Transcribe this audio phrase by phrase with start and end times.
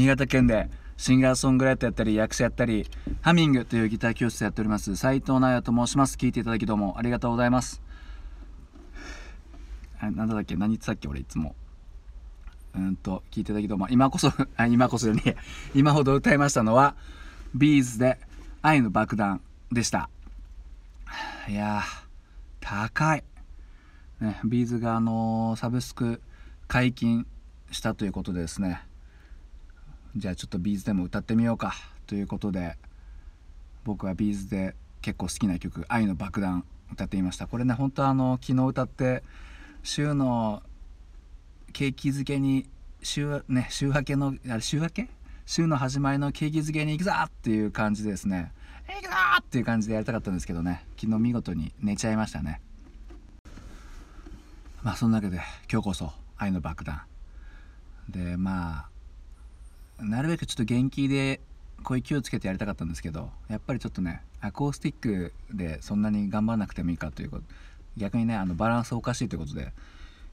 [0.00, 2.86] 新潟県でシンガーソングライターやったり役者やったり
[3.20, 6.16] ハミングというギター教室やっております斉藤直也と申します。
[6.16, 7.82] 聞いていただきどうもありがとうございます。
[10.00, 11.54] あなんだっけ何言ってたっけ俺いつも。
[12.74, 13.88] うんと聞いていただきどうも。
[13.90, 14.32] 今こそ
[14.70, 15.36] 今こそじゃね
[15.74, 16.96] 今ほど歌いましたのは
[17.54, 18.18] B'z で
[18.62, 20.08] 愛の爆弾でした。
[21.46, 21.82] いや
[22.60, 23.24] 高い。
[24.22, 26.22] ね B'z があのーサブスク
[26.68, 27.26] 解禁
[27.70, 28.86] したということでですね。
[30.16, 31.74] じゃあちょっと B'z でも歌ってみようか。
[32.06, 32.76] ということで
[33.84, 37.46] 僕は B'z で結構好きな曲「愛の爆弾」歌ってみました。
[37.46, 39.22] これね本当あの昨日歌って
[39.82, 40.62] 週の
[41.72, 42.68] 景気づけに
[43.02, 45.08] 週,、ね、週明けのあれ週明け？
[45.46, 48.52] 週の始まりの景気づけに行くぞっていう感じでですね。
[48.88, 49.10] 行くぞ
[49.40, 50.84] っていう感じでやりたかったんですけどね。
[51.00, 52.60] 昨日見事に寝ちゃいましたね。
[54.82, 55.40] まあそんなわけで
[55.70, 57.02] 今日こそ愛の爆弾。
[58.08, 58.89] でまあ
[60.02, 61.40] なるべくちょっと元気で
[61.82, 67.44] こういう気をつけてやりたかったんですけどやっぱりちょっとねアコースティックでそんなに頑張らなくてもいいかということ。
[67.96, 69.72] 逆にねあのバランスおかしいということで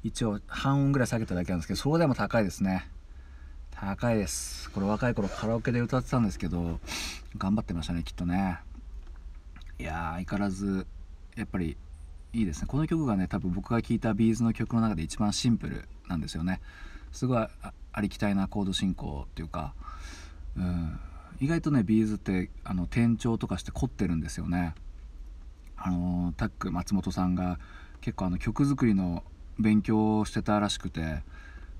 [0.03, 2.87] 一応半音ぐらい下げただけなんですけどそれでも高いですね。
[3.71, 4.71] 高いです。
[4.71, 6.79] これ若い頃カラオケで歌ってたんですけど
[7.37, 8.59] 頑張ってましたねきっとね。
[9.79, 10.87] いやー相変わらず
[11.35, 11.77] やっぱり
[12.33, 12.67] いいですね。
[12.67, 16.61] この曲がね多分僕が聴いた B'z の曲の中で一番シンプルなんですよね。
[17.17, 17.47] すごい
[17.93, 19.73] ありきたりなコード進行っていうか、
[20.55, 20.99] うん、
[21.39, 24.75] 意外とね B'z ってあの転調とかして凝ってるんですよね。
[25.77, 27.57] あの TAK 松本さんが
[28.01, 29.23] 結構あの曲作りの
[29.57, 31.23] 勉強をしてたらしくて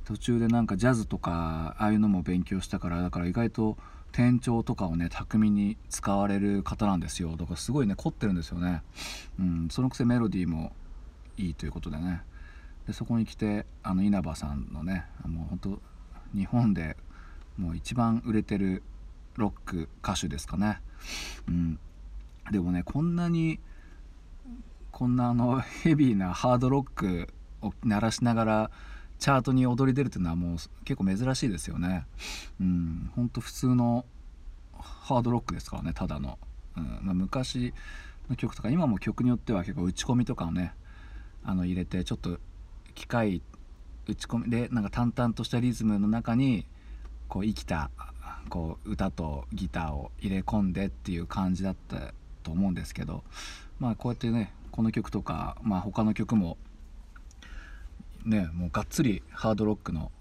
[0.06, 3.78] 途中でなんかジャズとかああいうのも勉強したからだから意外と
[4.12, 7.38] 転調とかをね巧みに使われる方なんですよ。
[7.38, 8.82] だからすごいね凝ってるんですよね、
[9.40, 10.74] うん、そのくせメロディーも
[11.38, 12.24] いいということでね。
[12.88, 15.82] でそこに来てあの稲葉さんのねもう本当
[16.38, 16.98] 日本で
[17.58, 18.82] もう一番売れてる
[19.36, 20.80] ロック歌手ですかね、
[21.48, 21.80] うん、
[22.52, 23.60] でもねこんなに
[24.92, 27.28] こんなあのヘビーなハードロック
[27.62, 28.72] を鳴らしながら
[29.20, 32.06] チャートに踊り出るっていうのはもう結構珍しいですよね。
[32.62, 34.06] うん、ほんと普通の
[34.80, 36.38] ハードロックですからねただの、
[36.76, 37.00] うん。
[37.02, 37.74] まあ、昔
[38.30, 40.74] の曲とか今も曲によっては結構打ち込みとかをね
[41.44, 42.40] あの入れてちょっと
[42.98, 43.44] 機械
[44.08, 46.66] 打ち込みでなんか淡々としたリズムの中に
[47.28, 47.92] こう生きた
[48.50, 53.24] こう歌とギターを入れ込んでっていう感じだったと思うんですけど
[53.80, 56.58] まあこうやってねこの曲とか、まあ、他の曲も
[58.26, 60.12] ねもうがっつりハードロックの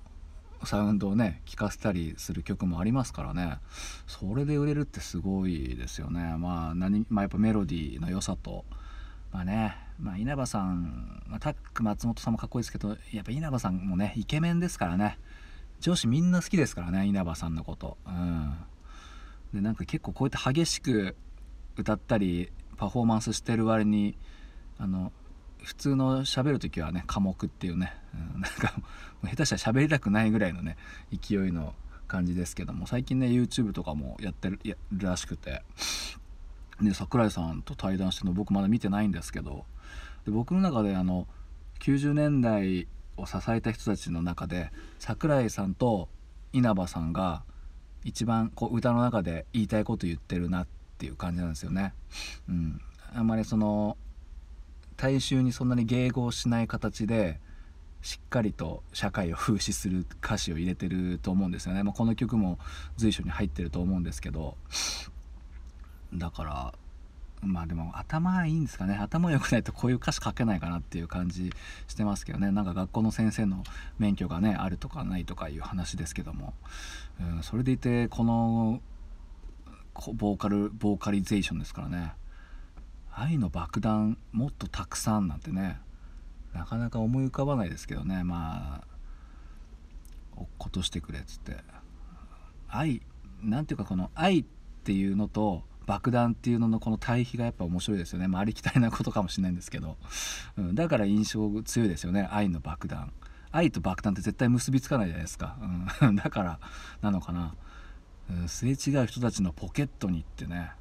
[0.65, 3.59] サウンドをね聴かせたりする曲もありますからね。
[4.07, 6.37] それで売れるってすごいですよね。
[6.39, 8.65] まあ何、まあ、やっぱメロディーの良さと
[9.37, 15.19] まあね、まあ、稲葉さん、まあ、タック松本さんもかっこいいですけどやっぱ稲葉さんもねイケメンですからね。
[15.79, 17.99] 上司みんな好きですからね稲葉さんのこと。
[18.07, 18.57] うん。
[19.53, 21.15] でなんか結構こうやって激しく
[21.77, 24.17] 歌ったりパフォーマンスしてる割に
[24.79, 25.13] あの
[25.63, 28.73] 普通の喋る時はね寡黙っていうね、うん、なんか
[29.23, 30.79] 下手したら喋りたくないぐらいのね
[31.13, 31.75] 勢いの
[32.09, 35.63] 感じですけども最近ね YouTube とかもやってるやるらしくて。
[36.81, 39.65] で桜井さんと対談してるの僕まだ見てないんですけど
[40.25, 41.27] で僕の中であの
[41.81, 42.87] 90年代
[43.17, 46.09] を支えた人たちの中で桜井さんと
[46.53, 47.43] 稲葉さんが
[48.05, 50.67] 一番こう歌の中で言いたいこと言ってるなっ
[50.99, 51.93] ていう感じなんですよね。
[52.49, 52.81] うん、
[53.15, 53.97] あんまりその
[54.97, 57.41] 大衆にそんなに迎合しない形で
[58.03, 62.59] しっかりと社会を風刺する歌詞を入れてると思うんですよね、まあ、この曲も
[62.97, 64.57] 随所に入ってると思うんですけど。
[66.15, 66.75] だから
[67.43, 68.95] まあでも頭いいんですかね。
[68.95, 71.53] 頭良くないとこういう歌詞書けないかなっていう感じ
[71.87, 72.51] してますけどね。
[72.51, 73.63] なんか学校の先生の
[73.99, 76.55] 免許がねあるとかないとかいう話ですけども、
[77.21, 78.81] うん、それでいてこの
[80.15, 82.13] ボーカルボーカリゼーションですからね。
[83.13, 85.79] 愛の爆弾もっとたくさんなんてね
[86.53, 88.25] なかなか思い浮かばないですけどね。
[88.25, 88.85] まあ
[90.37, 91.57] 落っことしてくれっつって。
[92.69, 93.03] 愛
[93.43, 94.45] なんていうかこの愛っ
[94.85, 99.97] ていうのと爆弾っていうののこの対比がやっぱ面白いですよね、まあ、ありきたりなことかもしれないんですけど、
[100.59, 102.29] うん、だから印象強いですよね。
[102.31, 103.13] 愛の爆弾。
[103.53, 105.57] 愛と爆弾って絶対結びつかないじゃないですか、
[106.03, 106.61] うん、 だから
[107.01, 107.55] なのかな、
[108.29, 110.73] うん、すれ違う人たちのポケットにってね。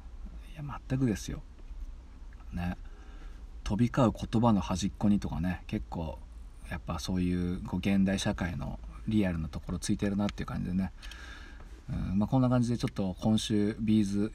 [0.52, 1.42] いや全くですよ。
[2.52, 2.76] ね。
[3.64, 5.62] 飛び交う言葉の端っこにとかね。
[5.66, 6.18] 結構
[6.70, 10.92] やっぱそういうこう現代社会のリアルなところついてるなっていう感じでね、
[11.90, 14.32] うんまあ、こんな感じでちょっと今週 B'z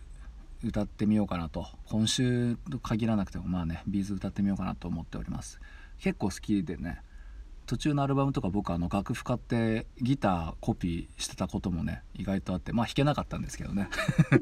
[0.64, 1.68] 歌ってみようかなと。
[1.86, 5.60] 今週と限らなくてもまあね B'z 歌ってみようかなと思っております。
[6.00, 7.02] 結構好きでね
[7.66, 13.90] 途中のアルバムとか僕あの楽譜買ってギターコピーしてたこともね意外とあってまあ弾けなかったんですけどね、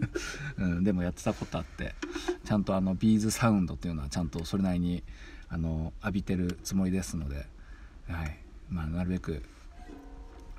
[0.57, 1.95] うん、でもやってたことあって
[2.45, 5.03] ちゃんとあのビーズサウンドっていうのはちゃんとそれなりに
[5.49, 7.47] あの浴びてるつもりですので、
[8.07, 8.49] はい。
[8.69, 9.43] まあ、なるべく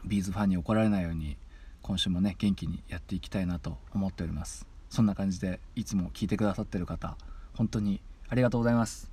[0.04, 1.36] ビーズファンに怒られないように
[1.82, 4.69] 今週もね元気にやっていきたいなと思っております。
[4.90, 7.16] そんな感じでいつも聞いてくださってる方
[7.54, 9.10] 本当にありがとうございます。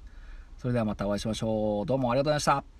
[0.58, 1.86] それではまたお会いしましょう。
[1.86, 2.77] どうもありがとうございました。